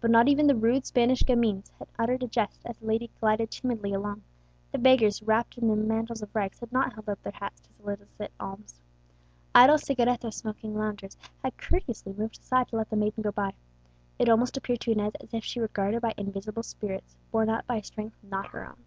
[0.00, 3.50] But not even the rude Spanish gamins had uttered a jest as the lady glided
[3.50, 4.22] timidly along;
[4.70, 7.72] the beggars, wrapped in their mantles of rags, had not held out their hats to
[7.72, 8.78] solicit alms.
[9.56, 13.54] Idle cigaretto smoking loungers had courteously moved aside to let the maiden go by.
[14.20, 17.66] It almost appeared to Inez as if she were guarded by invisible spirits, borne up
[17.66, 18.84] by a strength not her own.